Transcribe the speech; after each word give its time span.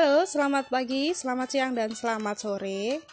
Halo, 0.00 0.24
selamat 0.24 0.72
pagi, 0.72 1.12
selamat 1.12 1.48
siang, 1.52 1.76
dan 1.76 1.92
selamat 1.92 2.40
sore. 2.40 3.04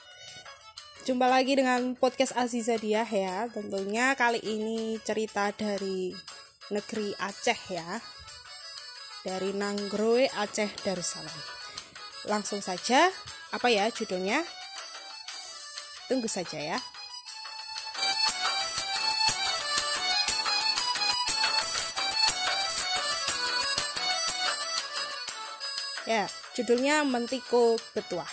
Jumpa 1.03 1.27
lagi 1.27 1.59
dengan 1.59 1.99
podcast 1.99 2.31
Aziza 2.31 2.79
Diah 2.79 3.03
ya. 3.03 3.51
Tentunya 3.51 4.15
kali 4.15 4.39
ini 4.39 4.95
cerita 5.03 5.51
dari 5.51 6.15
negeri 6.71 7.11
Aceh 7.19 7.59
ya. 7.75 7.99
Dari 9.19 9.51
Nanggroe 9.51 10.31
Aceh 10.31 10.71
Darussalam. 10.87 11.35
Langsung 12.23 12.63
saja, 12.63 13.11
apa 13.51 13.67
ya 13.67 13.91
judulnya? 13.91 14.39
Tunggu 16.07 16.31
saja 16.31 16.55
ya. 16.55 16.79
Ya, 26.07 26.31
judulnya 26.57 27.05
Mentiko 27.05 27.77
Betuah. 27.93 28.25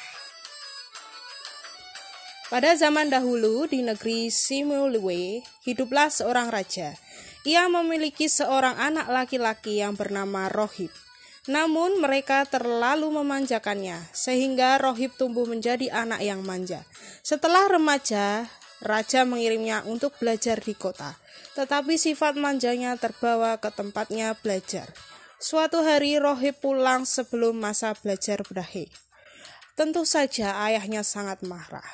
Pada 2.49 2.73
zaman 2.73 3.13
dahulu 3.13 3.69
di 3.69 3.85
negeri 3.85 4.33
Simulwe, 4.33 5.45
hiduplah 5.69 6.09
seorang 6.09 6.49
raja. 6.49 6.97
Ia 7.45 7.69
memiliki 7.69 8.25
seorang 8.25 8.81
anak 8.81 9.13
laki-laki 9.13 9.85
yang 9.85 9.93
bernama 9.93 10.49
Rohib. 10.49 10.89
Namun 11.45 12.01
mereka 12.01 12.49
terlalu 12.49 13.13
memanjakannya, 13.13 14.01
sehingga 14.17 14.81
Rohib 14.81 15.13
tumbuh 15.21 15.45
menjadi 15.45 15.93
anak 15.93 16.25
yang 16.25 16.41
manja. 16.41 16.89
Setelah 17.21 17.69
remaja, 17.69 18.49
raja 18.81 19.29
mengirimnya 19.29 19.85
untuk 19.85 20.17
belajar 20.17 20.57
di 20.65 20.73
kota. 20.73 21.13
Tetapi 21.53 22.01
sifat 22.01 22.41
manjanya 22.41 22.97
terbawa 22.97 23.61
ke 23.61 23.69
tempatnya 23.69 24.33
belajar. 24.41 24.89
Suatu 25.45 25.85
hari 25.85 26.17
Rohib 26.17 26.57
pulang 26.65 27.05
sebelum 27.05 27.61
masa 27.61 27.93
belajar 27.93 28.41
berakhir. 28.49 28.89
Tentu 29.77 30.09
saja 30.09 30.57
ayahnya 30.65 31.05
sangat 31.05 31.45
marah. 31.45 31.85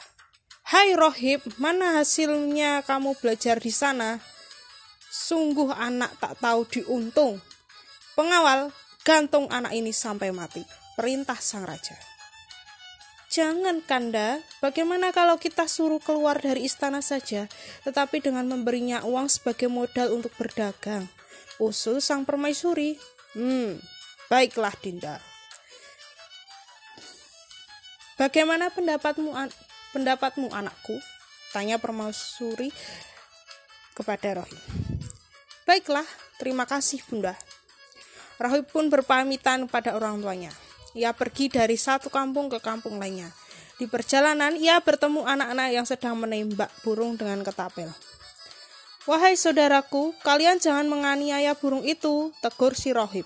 Hai 0.70 0.94
Rohib, 0.94 1.42
mana 1.58 1.98
hasilnya 1.98 2.86
kamu 2.86 3.18
belajar 3.18 3.58
di 3.58 3.74
sana? 3.74 4.22
Sungguh 5.10 5.66
anak 5.74 6.14
tak 6.22 6.38
tahu 6.38 6.62
diuntung. 6.62 7.42
Pengawal, 8.14 8.70
gantung 9.02 9.50
anak 9.50 9.74
ini 9.74 9.90
sampai 9.90 10.30
mati. 10.30 10.62
Perintah 10.94 11.42
sang 11.42 11.66
raja. 11.66 11.98
Jangan 13.34 13.82
Kanda, 13.82 14.38
bagaimana 14.62 15.10
kalau 15.10 15.42
kita 15.42 15.66
suruh 15.66 15.98
keluar 15.98 16.38
dari 16.38 16.70
istana 16.70 17.02
saja, 17.02 17.50
tetapi 17.82 18.22
dengan 18.22 18.46
memberinya 18.46 19.02
uang 19.02 19.26
sebagai 19.26 19.66
modal 19.66 20.14
untuk 20.14 20.30
berdagang? 20.38 21.10
Usul 21.58 21.98
sang 21.98 22.22
permaisuri. 22.22 22.94
Hmm, 23.30 23.78
baiklah 24.26 24.74
Dinda. 24.82 25.22
Bagaimana 28.18 28.68
pendapatmu 28.68 29.30
an 29.32 29.48
pendapatmu 29.94 30.50
anakku? 30.50 30.98
Tanya 31.54 31.78
permaisuri 31.78 32.70
kepada 33.94 34.42
Rohib. 34.42 34.60
Baiklah, 35.66 36.06
terima 36.42 36.66
kasih 36.66 36.98
Bunda. 37.06 37.38
Rohib 38.42 38.66
pun 38.70 38.90
berpamitan 38.90 39.70
pada 39.70 39.94
orang 39.94 40.18
tuanya. 40.18 40.50
Ia 40.98 41.14
pergi 41.14 41.46
dari 41.46 41.78
satu 41.78 42.10
kampung 42.10 42.50
ke 42.50 42.58
kampung 42.58 42.98
lainnya. 42.98 43.30
Di 43.78 43.86
perjalanan, 43.86 44.58
ia 44.58 44.82
bertemu 44.82 45.24
anak-anak 45.24 45.68
yang 45.70 45.86
sedang 45.86 46.18
menembak 46.18 46.68
burung 46.82 47.14
dengan 47.14 47.40
ketapel. 47.46 47.88
Wahai 49.08 49.32
saudaraku, 49.32 50.12
kalian 50.20 50.60
jangan 50.60 50.84
menganiaya 50.84 51.56
burung 51.56 51.80
itu, 51.88 52.36
tegur 52.44 52.76
si 52.76 52.92
Rohib. 52.92 53.24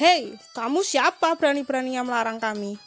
Hei, 0.00 0.32
kamu 0.56 0.80
siapa 0.80 1.36
berani-beraninya 1.36 2.08
melarang 2.08 2.40
kami? 2.40 2.80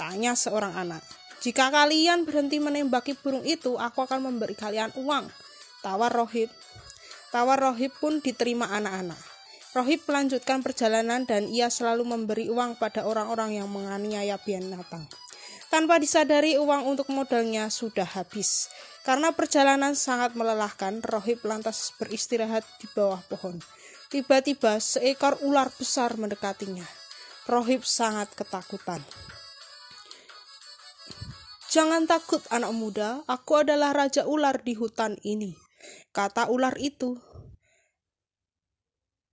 Tanya 0.00 0.32
seorang 0.32 0.72
anak. 0.72 1.04
Jika 1.44 1.68
kalian 1.68 2.24
berhenti 2.24 2.56
menembaki 2.56 3.12
burung 3.12 3.44
itu, 3.44 3.76
aku 3.76 4.08
akan 4.08 4.24
memberi 4.24 4.56
kalian 4.56 4.88
uang. 4.96 5.28
Tawar 5.84 6.08
Rohib. 6.08 6.48
Tawar 7.28 7.60
Rohib 7.60 7.92
pun 8.00 8.24
diterima 8.24 8.72
anak-anak. 8.72 9.20
Rohib 9.76 10.00
melanjutkan 10.08 10.64
perjalanan 10.64 11.28
dan 11.28 11.44
ia 11.44 11.68
selalu 11.68 12.08
memberi 12.08 12.48
uang 12.48 12.80
pada 12.80 13.04
orang-orang 13.04 13.60
yang 13.60 13.68
menganiaya 13.68 14.40
binatang. 14.40 15.04
Tanpa 15.68 16.00
disadari 16.00 16.56
uang 16.56 16.88
untuk 16.88 17.12
modalnya 17.12 17.68
sudah 17.68 18.08
habis. 18.16 18.66
Karena 19.00 19.32
perjalanan 19.32 19.96
sangat 19.96 20.36
melelahkan, 20.36 21.00
Rohib 21.00 21.40
lantas 21.48 21.96
beristirahat 21.96 22.68
di 22.76 22.86
bawah 22.92 23.24
pohon. 23.32 23.56
Tiba-tiba 24.12 24.76
seekor 24.76 25.40
ular 25.40 25.72
besar 25.72 26.20
mendekatinya. 26.20 26.84
Rohib 27.48 27.86
sangat 27.88 28.28
ketakutan. 28.36 29.00
Jangan 31.70 32.04
takut 32.04 32.42
anak 32.52 32.74
muda, 32.76 33.22
aku 33.24 33.64
adalah 33.64 33.94
raja 33.94 34.26
ular 34.26 34.60
di 34.60 34.76
hutan 34.76 35.16
ini. 35.24 35.56
Kata 36.12 36.52
ular 36.52 36.76
itu. 36.76 37.16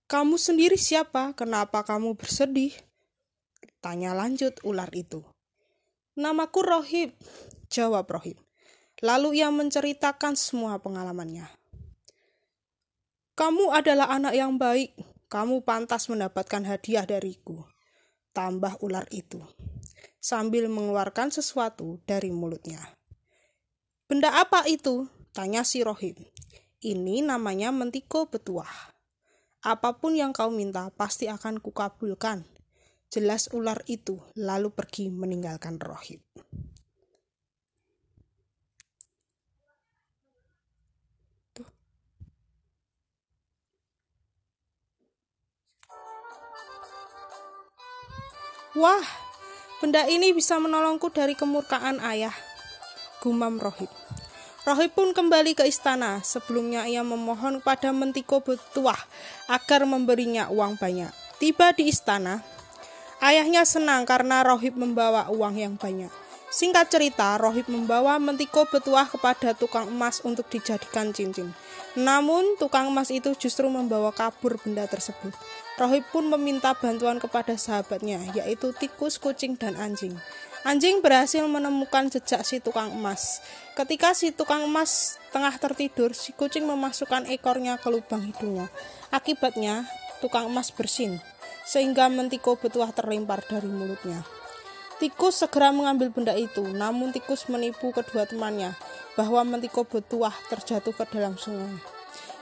Kamu 0.08 0.40
sendiri 0.40 0.80
siapa? 0.80 1.36
Kenapa 1.36 1.84
kamu 1.84 2.16
bersedih? 2.16 2.72
Tanya 3.84 4.16
lanjut 4.16 4.56
ular 4.64 4.88
itu. 4.96 5.20
Namaku 6.16 6.64
Rohib, 6.64 7.12
jawab 7.68 8.08
Rohib. 8.08 8.47
Lalu 8.98 9.38
ia 9.38 9.48
menceritakan 9.54 10.34
semua 10.34 10.82
pengalamannya. 10.82 11.46
Kamu 13.38 13.70
adalah 13.70 14.10
anak 14.10 14.34
yang 14.34 14.58
baik, 14.58 14.98
kamu 15.30 15.62
pantas 15.62 16.10
mendapatkan 16.10 16.66
hadiah 16.66 17.06
dariku. 17.06 17.62
Tambah 18.34 18.82
ular 18.82 19.06
itu, 19.14 19.38
sambil 20.18 20.66
mengeluarkan 20.66 21.30
sesuatu 21.30 22.02
dari 22.02 22.34
mulutnya. 22.34 22.82
Benda 24.10 24.34
apa 24.34 24.66
itu? 24.66 25.06
Tanya 25.30 25.62
si 25.62 25.86
Rohim. 25.86 26.18
Ini 26.82 27.22
namanya 27.22 27.70
mentiko 27.70 28.26
betuah. 28.26 28.90
Apa 29.62 29.98
pun 30.02 30.18
yang 30.18 30.34
kau 30.34 30.50
minta 30.50 30.90
pasti 30.90 31.30
akan 31.30 31.62
kukabulkan. 31.62 32.42
Jelas 33.14 33.46
ular 33.54 33.86
itu 33.86 34.18
lalu 34.34 34.74
pergi 34.74 35.14
meninggalkan 35.14 35.78
Rohib. 35.78 36.22
Wah, 48.78 49.02
benda 49.82 50.06
ini 50.06 50.30
bisa 50.30 50.54
menolongku 50.62 51.10
dari 51.10 51.34
kemurkaan 51.34 51.98
ayah. 51.98 52.30
Gumam 53.18 53.58
Rohib. 53.58 53.90
Rohib 54.62 54.94
pun 54.94 55.10
kembali 55.10 55.58
ke 55.58 55.66
istana. 55.66 56.22
Sebelumnya 56.22 56.86
ia 56.86 57.02
memohon 57.02 57.58
kepada 57.58 57.90
Mentiko 57.90 58.38
Betuah 58.38 59.02
agar 59.50 59.82
memberinya 59.82 60.46
uang 60.54 60.78
banyak. 60.78 61.10
Tiba 61.42 61.74
di 61.74 61.90
istana, 61.90 62.38
ayahnya 63.18 63.66
senang 63.66 64.06
karena 64.06 64.46
Rohib 64.46 64.78
membawa 64.78 65.26
uang 65.26 65.58
yang 65.58 65.74
banyak. 65.74 66.14
Singkat 66.46 66.86
cerita, 66.86 67.34
Rohib 67.34 67.66
membawa 67.66 68.14
Mentiko 68.22 68.62
Betuah 68.62 69.10
kepada 69.10 69.58
tukang 69.58 69.90
emas 69.90 70.22
untuk 70.22 70.46
dijadikan 70.54 71.10
cincin. 71.10 71.50
Namun, 71.98 72.54
tukang 72.62 72.94
emas 72.94 73.10
itu 73.10 73.34
justru 73.34 73.66
membawa 73.66 74.14
kabur 74.14 74.54
benda 74.62 74.86
tersebut. 74.86 75.34
Rohib 75.74 76.06
pun 76.14 76.30
meminta 76.30 76.70
bantuan 76.78 77.18
kepada 77.18 77.58
sahabatnya, 77.58 78.22
yaitu 78.38 78.70
tikus, 78.70 79.18
kucing, 79.18 79.58
dan 79.58 79.74
anjing. 79.74 80.14
Anjing 80.62 81.02
berhasil 81.02 81.42
menemukan 81.50 82.06
jejak 82.06 82.46
si 82.46 82.62
tukang 82.62 82.94
emas. 82.94 83.42
Ketika 83.74 84.14
si 84.14 84.30
tukang 84.30 84.62
emas 84.62 85.18
tengah 85.34 85.50
tertidur, 85.58 86.14
si 86.14 86.30
kucing 86.30 86.70
memasukkan 86.70 87.26
ekornya 87.34 87.82
ke 87.82 87.90
lubang 87.90 88.22
hidungnya. 88.30 88.70
Akibatnya, 89.10 89.82
tukang 90.22 90.46
emas 90.46 90.70
bersin, 90.70 91.18
sehingga 91.66 92.06
mentiko 92.06 92.54
betuah 92.54 92.94
terlempar 92.94 93.42
dari 93.42 93.66
mulutnya. 93.66 94.22
Tikus 95.02 95.42
segera 95.42 95.74
mengambil 95.74 96.14
benda 96.14 96.34
itu, 96.38 96.62
namun 96.62 97.10
tikus 97.10 97.50
menipu 97.50 97.90
kedua 97.90 98.26
temannya 98.26 98.74
bahwa 99.18 99.42
mentiko 99.42 99.82
betuah 99.82 100.30
terjatuh 100.46 100.94
ke 100.94 101.02
dalam 101.10 101.34
sungai. 101.34 101.82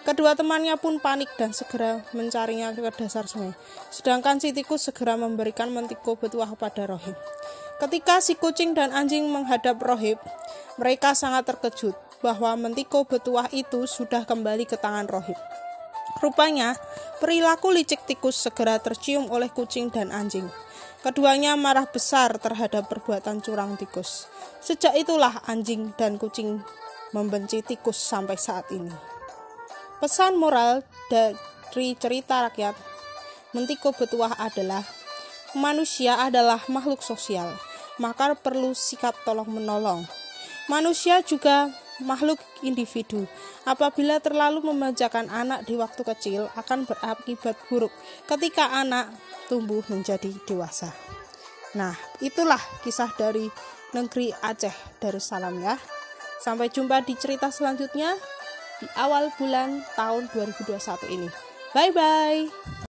Kedua 0.04 0.36
temannya 0.36 0.76
pun 0.76 1.00
panik 1.00 1.32
dan 1.34 1.56
segera 1.56 2.04
mencarinya 2.12 2.70
ke 2.76 2.84
dasar 2.94 3.24
sungai. 3.24 3.56
Sedangkan 3.88 4.38
si 4.38 4.52
tikus 4.52 4.84
segera 4.84 5.16
memberikan 5.16 5.72
mentiko 5.72 6.20
betuah 6.20 6.52
pada 6.54 6.84
Rohib. 6.84 7.16
Ketika 7.80 8.20
si 8.20 8.36
kucing 8.36 8.76
dan 8.76 8.92
anjing 8.92 9.26
menghadap 9.26 9.80
Rohib, 9.80 10.20
mereka 10.78 11.16
sangat 11.16 11.48
terkejut 11.48 11.96
bahwa 12.20 12.54
mentiko 12.54 13.02
betuah 13.02 13.48
itu 13.50 13.88
sudah 13.88 14.22
kembali 14.28 14.68
ke 14.68 14.78
tangan 14.78 15.08
Rohib. 15.08 15.55
Rupanya, 16.16 16.72
perilaku 17.20 17.68
licik 17.72 18.08
tikus 18.08 18.40
segera 18.40 18.80
tercium 18.80 19.28
oleh 19.28 19.52
kucing 19.52 19.92
dan 19.92 20.08
anjing. 20.08 20.48
Keduanya 21.04 21.54
marah 21.54 21.86
besar 21.86 22.40
terhadap 22.40 22.88
perbuatan 22.88 23.44
curang 23.44 23.76
tikus. 23.76 24.26
Sejak 24.64 24.96
itulah 24.96 25.44
anjing 25.46 25.92
dan 25.94 26.16
kucing 26.16 26.64
membenci 27.14 27.62
tikus 27.62 28.00
sampai 28.00 28.34
saat 28.40 28.66
ini. 28.72 28.90
Pesan 30.02 30.36
moral 30.40 30.82
dari 31.08 31.94
cerita 31.96 32.44
rakyat 32.48 32.74
Mentiko 33.54 33.94
Betuah 33.94 34.36
adalah 34.36 34.84
Manusia 35.56 36.20
adalah 36.20 36.60
makhluk 36.68 37.00
sosial, 37.00 37.48
maka 37.96 38.36
perlu 38.36 38.76
sikap 38.76 39.16
tolong-menolong. 39.24 40.04
Manusia 40.68 41.24
juga 41.24 41.72
makhluk 42.04 42.40
individu. 42.60 43.24
Apabila 43.64 44.20
terlalu 44.20 44.64
memanjakan 44.72 45.32
anak 45.32 45.64
di 45.64 45.78
waktu 45.78 46.02
kecil 46.04 46.48
akan 46.56 46.84
berakibat 46.84 47.56
buruk 47.68 47.92
ketika 48.28 48.72
anak 48.76 49.12
tumbuh 49.48 49.80
menjadi 49.88 50.32
dewasa. 50.44 50.92
Nah, 51.76 51.92
itulah 52.24 52.60
kisah 52.84 53.12
dari 53.16 53.48
negeri 53.92 54.32
Aceh 54.32 55.00
Darussalam 55.00 55.60
ya. 55.60 55.76
Sampai 56.40 56.72
jumpa 56.72 57.04
di 57.04 57.16
cerita 57.16 57.48
selanjutnya 57.52 58.16
di 58.80 58.86
awal 58.96 59.32
bulan 59.40 59.82
tahun 59.96 60.28
2021 60.32 61.14
ini. 61.16 61.28
Bye 61.72 61.92
bye. 61.92 62.85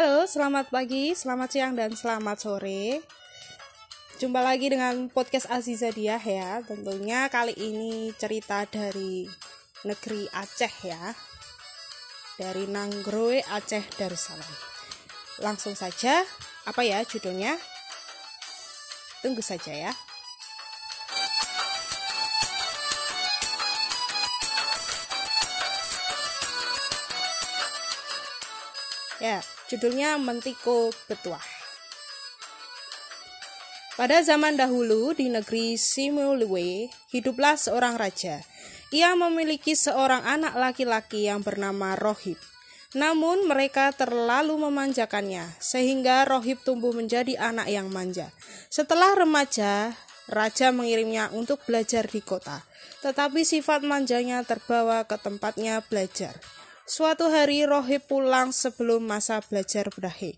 Halo, 0.00 0.24
selamat 0.24 0.72
pagi, 0.72 1.12
selamat 1.12 1.48
siang, 1.52 1.76
dan 1.76 1.92
selamat 1.92 2.40
sore. 2.40 3.04
Jumpa 4.16 4.40
lagi 4.40 4.72
dengan 4.72 5.12
podcast 5.12 5.44
Aziza 5.52 5.92
Diah 5.92 6.16
ya. 6.16 6.64
Tentunya 6.64 7.28
kali 7.28 7.52
ini 7.52 8.08
cerita 8.16 8.64
dari 8.64 9.28
negeri 9.84 10.24
Aceh 10.32 10.88
ya. 10.88 11.12
Dari 12.40 12.64
Nanggroe 12.64 13.44
Aceh 13.44 13.84
Darussalam. 14.00 14.48
Langsung 15.44 15.76
saja, 15.76 16.24
apa 16.64 16.80
ya 16.80 17.04
judulnya? 17.04 17.60
Tunggu 19.20 19.44
saja 19.44 19.92
ya. 19.92 19.92
Ya, 29.20 29.44
judulnya 29.70 30.18
Mentiko 30.18 30.90
Betuah. 31.06 31.46
Pada 33.94 34.18
zaman 34.26 34.58
dahulu 34.58 35.14
di 35.14 35.30
negeri 35.30 35.78
Simulwe, 35.78 36.90
hiduplah 37.14 37.54
seorang 37.54 37.94
raja. 37.94 38.42
Ia 38.90 39.14
memiliki 39.14 39.78
seorang 39.78 40.26
anak 40.26 40.58
laki-laki 40.58 41.30
yang 41.30 41.46
bernama 41.46 41.94
Rohib. 41.94 42.34
Namun 42.98 43.46
mereka 43.46 43.94
terlalu 43.94 44.58
memanjakannya, 44.58 45.46
sehingga 45.62 46.26
Rohib 46.26 46.58
tumbuh 46.66 46.90
menjadi 46.90 47.38
anak 47.38 47.70
yang 47.70 47.86
manja. 47.94 48.34
Setelah 48.66 49.14
remaja, 49.14 49.94
raja 50.26 50.74
mengirimnya 50.74 51.30
untuk 51.30 51.62
belajar 51.62 52.10
di 52.10 52.18
kota. 52.18 52.66
Tetapi 53.06 53.46
sifat 53.46 53.86
manjanya 53.86 54.42
terbawa 54.42 55.06
ke 55.06 55.14
tempatnya 55.22 55.86
belajar. 55.86 56.34
Suatu 56.90 57.30
hari 57.30 57.62
Rohib 57.62 58.10
pulang 58.10 58.50
sebelum 58.50 59.06
masa 59.06 59.38
belajar 59.46 59.86
berakhir. 59.94 60.34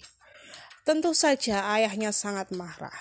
Tentu 0.85 1.17
saja 1.17 1.65
ayahnya 1.73 2.13
sangat 2.13 2.53
marah. 2.53 2.93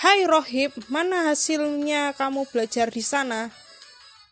Hai 0.00 0.24
Rohib, 0.24 0.72
mana 0.88 1.28
hasilnya 1.28 2.16
kamu 2.16 2.48
belajar 2.48 2.88
di 2.88 3.04
sana? 3.04 3.52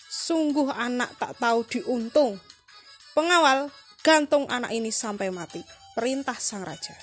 Sungguh 0.09 0.73
anak 0.73 1.13
tak 1.21 1.37
tahu 1.37 1.61
diuntung. 1.69 2.41
Pengawal, 3.13 3.69
gantung 4.01 4.49
anak 4.49 4.73
ini 4.73 4.89
sampai 4.89 5.29
mati. 5.29 5.61
Perintah 5.93 6.41
sang 6.41 6.65
raja. 6.65 6.97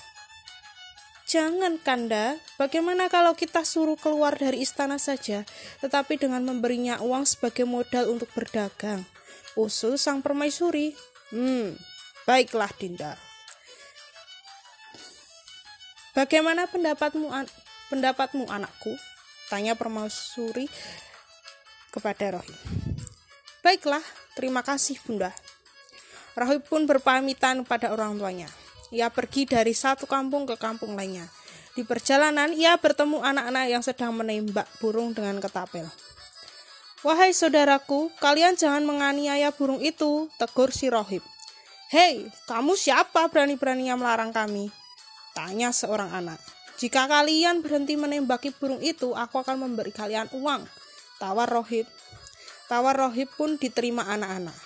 Jangan 1.30 1.78
Kanda, 1.78 2.42
bagaimana 2.58 3.06
kalau 3.06 3.38
kita 3.38 3.62
suruh 3.62 3.94
keluar 3.94 4.34
dari 4.34 4.66
istana 4.66 4.98
saja, 4.98 5.46
tetapi 5.78 6.18
dengan 6.18 6.42
memberinya 6.42 6.98
uang 7.06 7.22
sebagai 7.22 7.70
modal 7.70 8.10
untuk 8.10 8.34
berdagang? 8.34 9.06
Usul 9.54 9.94
sang 9.94 10.26
permaisuri. 10.26 11.14
Hmm, 11.34 11.74
baiklah 12.22 12.70
Dinda. 12.78 13.18
Bagaimana 16.14 16.64
pendapatmu 16.70 17.28
an 17.28 17.44
pendapatmu 17.90 18.46
anakku? 18.46 18.94
Tanya 19.50 19.78
permaisuri 19.78 20.66
kepada 21.90 22.38
Rohib. 22.38 22.58
Baiklah, 23.62 24.02
terima 24.38 24.62
kasih 24.62 24.98
Bunda. 25.02 25.34
Rohib 26.38 26.62
pun 26.68 26.86
berpamitan 26.86 27.66
pada 27.66 27.90
orang 27.90 28.14
tuanya. 28.20 28.46
Ia 28.94 29.10
pergi 29.10 29.50
dari 29.50 29.74
satu 29.74 30.06
kampung 30.06 30.46
ke 30.46 30.54
kampung 30.54 30.94
lainnya. 30.94 31.26
Di 31.74 31.82
perjalanan, 31.82 32.54
ia 32.54 32.78
bertemu 32.78 33.20
anak-anak 33.20 33.66
yang 33.68 33.82
sedang 33.82 34.14
menembak 34.16 34.64
burung 34.80 35.12
dengan 35.12 35.36
ketapel. 35.42 35.84
Wahai 37.04 37.36
saudaraku, 37.36 38.08
kalian 38.24 38.56
jangan 38.56 38.80
menganiaya 38.80 39.52
burung 39.52 39.84
itu, 39.84 40.32
tegur 40.40 40.72
si 40.72 40.88
Rohib. 40.88 41.20
Hei, 41.92 42.24
kamu 42.48 42.72
siapa 42.72 43.28
berani-beraninya 43.28 44.00
melarang 44.00 44.32
kami? 44.32 44.72
Tanya 45.36 45.76
seorang 45.76 46.08
anak. 46.16 46.40
Jika 46.80 47.04
kalian 47.04 47.60
berhenti 47.60 48.00
menembaki 48.00 48.48
burung 48.48 48.80
itu, 48.80 49.12
aku 49.12 49.44
akan 49.44 49.60
memberi 49.60 49.92
kalian 49.92 50.32
uang. 50.32 50.64
Tawar 51.20 51.52
Rohib. 51.52 51.84
Tawar 52.72 52.96
Rohib 52.96 53.28
pun 53.36 53.60
diterima 53.60 54.08
anak-anak. 54.08 54.56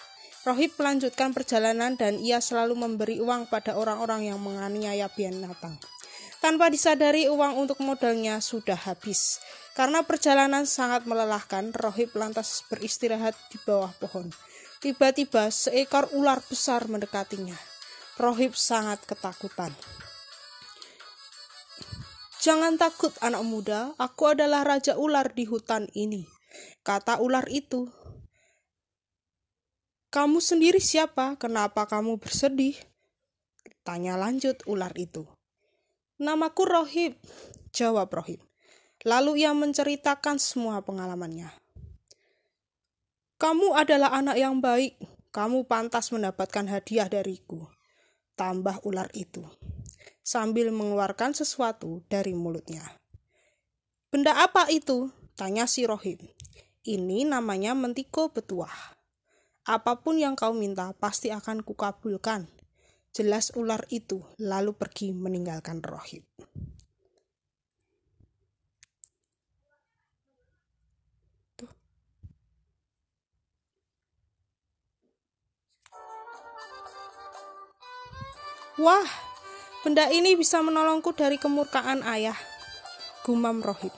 Rohib 0.46 0.70
melanjutkan 0.78 1.34
perjalanan 1.34 1.99
dan 1.99 2.16
ia 2.22 2.38
selalu 2.38 2.78
memberi 2.78 3.18
uang 3.18 3.50
pada 3.50 3.75
orang-orang 3.75 4.30
yang 4.30 4.38
menganiaya 4.38 5.10
binatang. 5.10 5.76
Tanpa 6.40 6.73
disadari 6.73 7.28
uang 7.28 7.61
untuk 7.61 7.85
modalnya 7.85 8.40
sudah 8.40 8.76
habis. 8.88 9.44
Karena 9.76 10.00
perjalanan 10.00 10.64
sangat 10.64 11.04
melelahkan, 11.04 11.73
Rohib 11.76 12.16
lantas 12.16 12.64
beristirahat 12.73 13.37
di 13.52 13.61
bawah 13.61 13.92
pohon. 14.00 14.32
Tiba-tiba 14.80 15.52
seekor 15.52 16.09
ular 16.16 16.40
besar 16.40 16.88
mendekatinya. 16.88 17.56
Rohib 18.16 18.56
sangat 18.56 19.04
ketakutan. 19.04 19.68
Jangan 22.40 22.80
takut 22.80 23.12
anak 23.20 23.44
muda, 23.44 23.92
aku 24.00 24.32
adalah 24.32 24.64
raja 24.64 24.97
ular 24.97 25.37
di 25.37 25.44
hutan 25.44 25.92
ini. 25.92 26.25
Kata 26.80 27.20
ular 27.20 27.44
itu. 27.52 27.92
Kamu 30.09 30.40
sendiri 30.40 30.80
siapa? 30.80 31.37
Kenapa 31.37 31.85
kamu 31.85 32.16
bersedih? 32.16 32.80
Tanya 33.85 34.16
lanjut 34.16 34.56
ular 34.64 34.97
itu. 34.97 35.28
Namaku 36.20 36.68
Rohib, 36.68 37.16
jawab 37.72 38.12
Rohib. 38.12 38.44
Lalu 39.08 39.40
ia 39.40 39.56
menceritakan 39.56 40.36
semua 40.36 40.84
pengalamannya. 40.84 41.48
Kamu 43.40 43.72
adalah 43.72 44.12
anak 44.12 44.36
yang 44.36 44.60
baik, 44.60 45.00
kamu 45.32 45.64
pantas 45.64 46.12
mendapatkan 46.12 46.68
hadiah 46.68 47.08
dariku. 47.08 47.64
Tambah 48.36 48.84
ular 48.84 49.08
itu, 49.16 49.40
sambil 50.20 50.68
mengeluarkan 50.68 51.32
sesuatu 51.32 52.04
dari 52.12 52.36
mulutnya. 52.36 52.84
Benda 54.12 54.44
apa 54.44 54.68
itu? 54.68 55.08
Tanya 55.40 55.64
si 55.64 55.88
Rohim. 55.88 56.20
Ini 56.84 57.24
namanya 57.24 57.72
mentiko 57.72 58.28
betuah. 58.28 58.92
Apa 59.64 60.04
pun 60.04 60.20
yang 60.20 60.36
kau 60.36 60.52
minta 60.52 60.92
pasti 61.00 61.32
akan 61.32 61.64
kukabulkan. 61.64 62.59
Jelas 63.10 63.50
ular 63.58 63.82
itu 63.90 64.22
lalu 64.38 64.70
pergi 64.70 65.10
meninggalkan 65.10 65.82
Rohim. 65.82 66.22
Wah, 78.80 79.04
benda 79.84 80.08
ini 80.08 80.40
bisa 80.40 80.64
menolongku 80.64 81.12
dari 81.12 81.36
kemurkaan 81.36 82.00
ayah. 82.00 82.38
Gumam 83.28 83.60
Rohib. 83.60 83.92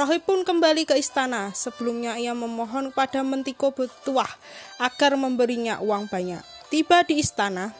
Rohib 0.00 0.24
pun 0.24 0.48
kembali 0.48 0.88
ke 0.88 0.96
istana. 0.96 1.52
Sebelumnya 1.52 2.16
ia 2.16 2.32
memohon 2.32 2.88
kepada 2.88 3.20
Mentiko 3.20 3.68
Betuah 3.68 4.32
agar 4.80 5.12
memberinya 5.20 5.84
uang 5.84 6.08
banyak. 6.08 6.40
Tiba 6.72 7.04
di 7.04 7.20
istana, 7.20 7.76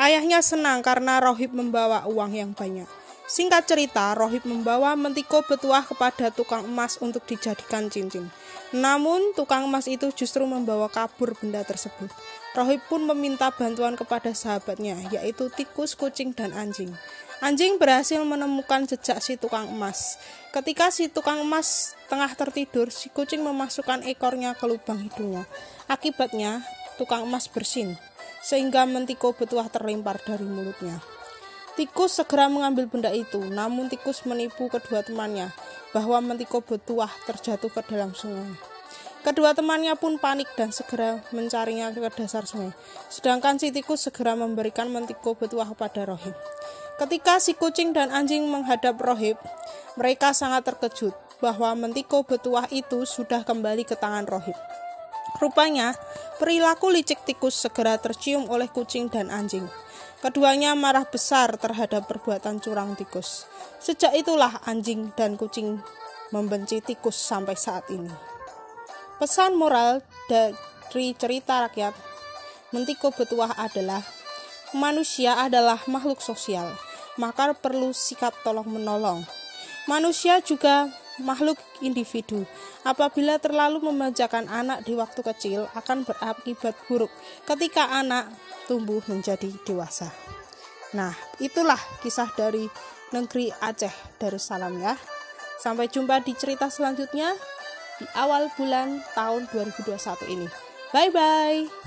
ayahnya 0.00 0.42
senang 0.42 0.82
karena 0.82 1.22
Rohib 1.22 1.54
membawa 1.54 2.06
uang 2.08 2.32
yang 2.34 2.50
banyak. 2.54 2.86
Singkat 3.24 3.64
cerita, 3.64 4.12
Rohib 4.12 4.44
membawa 4.44 4.92
Mentiko 4.92 5.40
Betuah 5.40 5.80
kepada 5.80 6.28
tukang 6.28 6.68
emas 6.68 7.00
untuk 7.00 7.24
dijadikan 7.24 7.88
cincin. 7.88 8.28
Namun, 8.76 9.32
tukang 9.32 9.64
emas 9.64 9.88
itu 9.88 10.12
justru 10.12 10.44
membawa 10.44 10.92
kabur 10.92 11.32
benda 11.32 11.64
tersebut. 11.64 12.12
Rohib 12.52 12.84
pun 12.84 13.00
meminta 13.08 13.48
bantuan 13.48 13.96
kepada 13.96 14.36
sahabatnya, 14.36 15.00
yaitu 15.08 15.48
tikus, 15.48 15.96
kucing, 15.96 16.36
dan 16.36 16.52
anjing. 16.52 16.92
Anjing 17.40 17.80
berhasil 17.80 18.20
menemukan 18.22 18.84
jejak 18.84 19.18
si 19.24 19.40
tukang 19.40 19.72
emas. 19.72 20.20
Ketika 20.52 20.92
si 20.92 21.08
tukang 21.08 21.42
emas 21.42 21.96
tengah 22.12 22.30
tertidur, 22.36 22.92
si 22.92 23.08
kucing 23.08 23.40
memasukkan 23.40 24.04
ekornya 24.04 24.52
ke 24.52 24.68
lubang 24.68 25.00
hidungnya. 25.00 25.48
Akibatnya, 25.88 26.60
tukang 27.00 27.26
emas 27.26 27.50
bersin, 27.50 27.98
sehingga 28.44 28.84
mentiko 28.84 29.32
betuah 29.32 29.72
terlempar 29.72 30.20
dari 30.20 30.44
mulutnya. 30.44 31.00
Tikus 31.74 32.20
segera 32.20 32.52
mengambil 32.52 32.86
benda 32.86 33.08
itu, 33.10 33.40
namun 33.40 33.88
tikus 33.88 34.28
menipu 34.28 34.68
kedua 34.68 35.00
temannya 35.00 35.48
bahwa 35.96 36.20
mentiko 36.20 36.60
betuah 36.60 37.10
terjatuh 37.24 37.72
ke 37.72 37.80
dalam 37.88 38.12
sungai. 38.12 38.52
Kedua 39.24 39.56
temannya 39.56 39.96
pun 39.96 40.20
panik 40.20 40.52
dan 40.52 40.68
segera 40.68 41.24
mencarinya 41.32 41.88
ke 41.96 41.98
dasar 42.12 42.44
sungai. 42.44 42.76
Sedangkan 43.08 43.56
si 43.56 43.72
tikus 43.72 44.04
segera 44.04 44.36
memberikan 44.36 44.92
mentiko 44.92 45.32
betuah 45.32 45.72
kepada 45.72 46.04
Rohib. 46.04 46.36
Ketika 47.00 47.40
si 47.40 47.56
kucing 47.56 47.96
dan 47.96 48.12
anjing 48.12 48.44
menghadap 48.46 49.00
Rohib, 49.00 49.40
mereka 49.96 50.36
sangat 50.36 50.68
terkejut 50.68 51.16
bahwa 51.40 51.72
mentiko 51.72 52.20
betuah 52.20 52.68
itu 52.68 53.08
sudah 53.08 53.42
kembali 53.42 53.88
ke 53.88 53.96
tangan 53.96 54.28
Rohib. 54.28 54.54
Rupanya, 55.34 55.98
perilaku 56.38 56.94
licik 56.94 57.26
tikus 57.26 57.58
segera 57.58 57.98
tercium 57.98 58.46
oleh 58.46 58.70
kucing 58.70 59.10
dan 59.10 59.34
anjing. 59.34 59.66
Keduanya 60.22 60.72
marah 60.78 61.04
besar 61.04 61.58
terhadap 61.58 62.06
perbuatan 62.08 62.62
curang 62.62 62.96
tikus. 62.96 63.44
Sejak 63.82 64.14
itulah 64.16 64.62
anjing 64.64 65.12
dan 65.18 65.36
kucing 65.36 65.82
membenci 66.32 66.80
tikus 66.80 67.18
sampai 67.18 67.58
saat 67.58 67.84
ini. 67.92 68.08
Pesan 69.20 69.58
moral 69.58 70.00
dari 70.30 71.12
cerita 71.14 71.66
rakyat 71.68 71.94
Mentiko 72.74 73.14
Betuah 73.14 73.54
adalah 73.54 74.02
manusia 74.74 75.38
adalah 75.38 75.78
makhluk 75.86 76.18
sosial, 76.18 76.66
maka 77.14 77.54
perlu 77.54 77.94
sikap 77.94 78.34
tolong-menolong. 78.42 79.22
Manusia 79.86 80.42
juga 80.42 80.90
makhluk 81.22 81.60
individu. 81.78 82.42
Apabila 82.84 83.40
terlalu 83.40 83.80
memanjakan 83.80 84.44
anak 84.52 84.84
di 84.84 84.92
waktu 84.92 85.24
kecil 85.24 85.64
akan 85.72 86.04
berakibat 86.04 86.76
buruk 86.84 87.08
ketika 87.48 87.88
anak 87.96 88.28
tumbuh 88.68 89.00
menjadi 89.08 89.48
dewasa. 89.64 90.12
Nah, 90.92 91.16
itulah 91.40 91.80
kisah 92.04 92.28
dari 92.36 92.68
negeri 93.10 93.50
Aceh 93.50 94.20
Darussalam 94.20 94.76
ya. 94.78 94.94
Sampai 95.58 95.88
jumpa 95.88 96.20
di 96.20 96.36
cerita 96.36 96.68
selanjutnya 96.68 97.32
di 97.96 98.06
awal 98.14 98.52
bulan 98.54 99.00
tahun 99.16 99.48
2021 99.48 100.34
ini. 100.34 100.48
Bye 100.92 101.10
bye. 101.10 101.84